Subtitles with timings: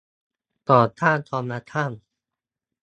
[0.69, 1.91] ต่อต้านคอร์รัปชั่น